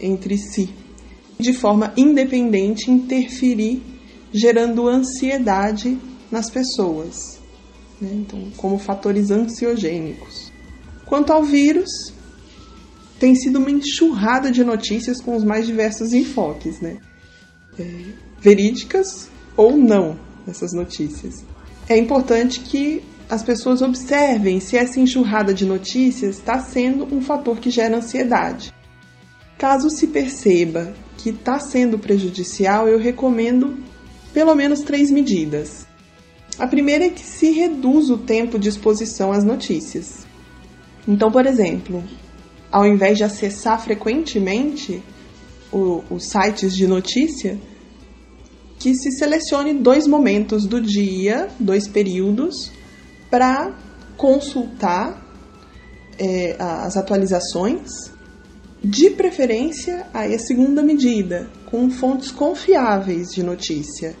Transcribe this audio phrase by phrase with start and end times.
[0.00, 0.70] entre si,
[1.38, 3.82] de forma independente interferir,
[4.32, 5.98] gerando ansiedade
[6.30, 7.38] nas pessoas,
[8.00, 8.10] né?
[8.12, 10.52] então, como fatores ansiogênicos.
[11.04, 12.12] Quanto ao vírus,
[13.18, 16.98] tem sido uma enxurrada de notícias com os mais diversos enfoques, né?
[17.78, 18.04] É,
[18.40, 21.44] verídicas ou não, essas notícias.
[21.88, 27.58] É importante que as pessoas observem se essa enxurrada de notícias está sendo um fator
[27.58, 28.72] que gera ansiedade.
[29.58, 33.78] Caso se perceba que está sendo prejudicial, eu recomendo
[34.32, 35.85] pelo menos três medidas.
[36.58, 40.26] A primeira é que se reduz o tempo de exposição às notícias.
[41.06, 42.02] Então, por exemplo,
[42.70, 45.02] ao invés de acessar frequentemente
[45.72, 47.58] os sites de notícia,
[48.78, 52.72] que se selecione dois momentos do dia, dois períodos,
[53.30, 53.74] para
[54.16, 55.22] consultar
[56.18, 57.90] é, as atualizações,
[58.82, 64.14] de preferência aí a segunda medida, com fontes confiáveis de notícia.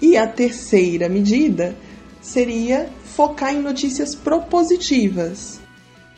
[0.00, 1.76] E a terceira medida
[2.20, 5.60] seria focar em notícias propositivas,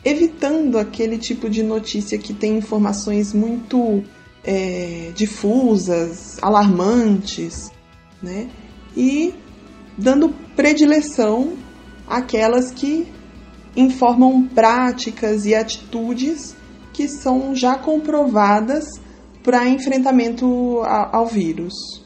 [0.03, 4.03] evitando aquele tipo de notícia que tem informações muito
[4.43, 7.71] é, difusas, alarmantes,
[8.21, 8.49] né?
[8.95, 9.33] E
[9.97, 11.53] dando predileção
[12.07, 13.07] àquelas que
[13.75, 16.55] informam práticas e atitudes
[16.91, 18.85] que são já comprovadas
[19.41, 22.02] para enfrentamento ao vírus.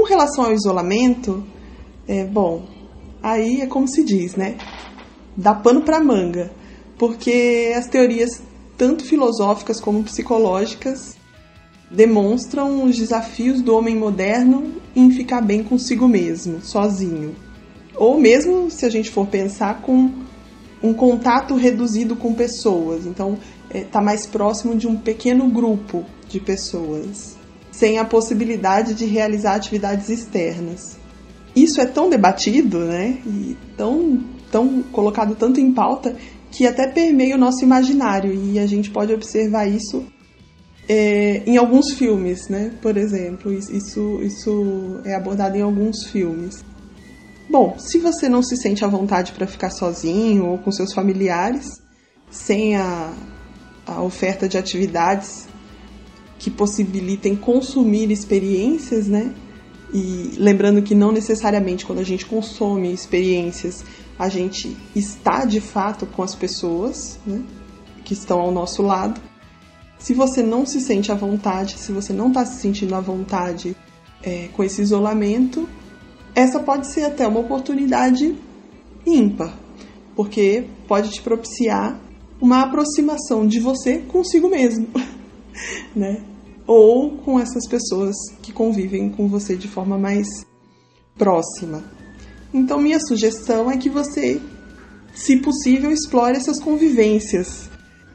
[0.00, 1.44] Com relação ao isolamento,
[2.08, 2.64] é bom,
[3.22, 4.56] aí é como se diz, né?
[5.36, 6.50] Dá pano para manga
[6.96, 8.42] porque as teorias,
[8.78, 11.18] tanto filosóficas como psicológicas,
[11.90, 17.36] demonstram os desafios do homem moderno em ficar bem consigo mesmo, sozinho.
[17.94, 20.14] Ou mesmo, se a gente for pensar, com
[20.82, 23.04] um contato reduzido com pessoas.
[23.04, 23.36] Então,
[23.68, 27.38] está é, tá mais próximo de um pequeno grupo de pessoas,
[27.70, 30.98] sem a possibilidade de realizar atividades externas.
[31.54, 33.18] Isso é tão debatido, né?
[33.26, 36.16] E tão, tão colocado tanto em pauta
[36.50, 40.04] que até permeia o nosso imaginário e a gente pode observar isso
[40.88, 42.72] é, em alguns filmes, né?
[42.82, 46.64] Por exemplo, isso, isso é abordado em alguns filmes.
[47.48, 51.80] Bom, se você não se sente à vontade para ficar sozinho ou com seus familiares,
[52.30, 53.12] sem a,
[53.86, 55.48] a oferta de atividades
[56.40, 59.32] que possibilitem consumir experiências, né?
[59.92, 63.84] E lembrando que não necessariamente quando a gente consome experiências
[64.20, 67.42] a gente está de fato com as pessoas né,
[68.04, 69.18] que estão ao nosso lado.
[69.98, 73.74] Se você não se sente à vontade, se você não está se sentindo à vontade
[74.22, 75.66] é, com esse isolamento,
[76.34, 78.36] essa pode ser até uma oportunidade
[79.06, 79.58] ímpar,
[80.14, 81.98] porque pode te propiciar
[82.38, 84.86] uma aproximação de você consigo mesmo,
[85.94, 86.22] né?
[86.66, 90.26] Ou com essas pessoas que convivem com você de forma mais
[91.16, 91.82] próxima.
[92.52, 94.40] Então, minha sugestão é que você,
[95.14, 97.68] se possível, explore essas convivências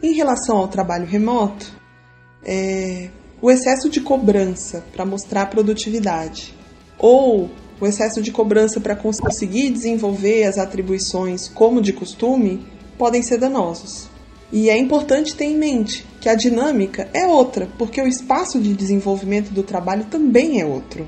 [0.04, 1.72] Em relação ao trabalho remoto,
[2.44, 3.10] é
[3.42, 6.54] o excesso de cobrança para mostrar produtividade
[6.98, 7.50] ou
[7.80, 12.66] o excesso de cobrança para conseguir desenvolver as atribuições como de costume
[12.98, 14.10] podem ser danosos.
[14.52, 18.74] E é importante ter em mente que a dinâmica é outra, porque o espaço de
[18.74, 21.08] desenvolvimento do trabalho também é outro.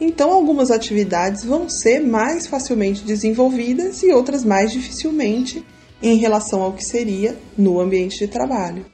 [0.00, 5.64] Então, algumas atividades vão ser mais facilmente desenvolvidas e outras mais dificilmente
[6.02, 8.84] em relação ao que seria no ambiente de trabalho.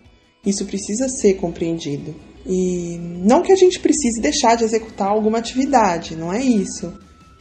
[0.45, 2.15] Isso precisa ser compreendido.
[2.47, 6.93] E não que a gente precise deixar de executar alguma atividade, não é isso.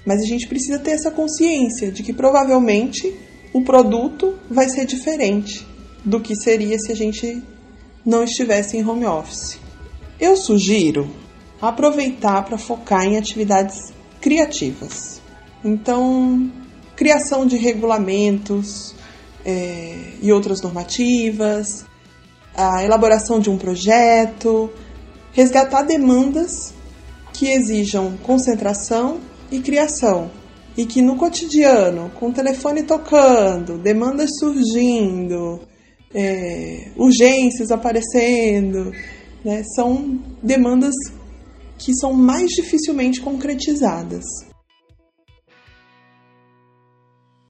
[0.06, 3.14] Mas a gente precisa ter essa consciência de que provavelmente
[3.54, 5.66] o produto vai ser diferente
[6.08, 7.44] do que seria se a gente
[8.06, 9.60] não estivesse em home office.
[10.18, 11.10] Eu sugiro
[11.62, 15.22] aproveitar para focar em atividades criativas.
[15.66, 16.50] Então,
[16.96, 18.96] criação de regulamentos
[19.44, 21.86] é, e outras normativas,
[22.56, 24.72] a elaboração de um projeto,
[25.34, 26.74] resgatar demandas
[27.34, 29.20] que exijam concentração
[29.52, 30.32] e criação.
[30.78, 35.60] E que no cotidiano, com o telefone tocando, demandas surgindo,
[36.18, 38.92] é, urgências aparecendo,
[39.46, 40.96] né, são demandas
[41.78, 44.24] que são mais dificilmente concretizadas.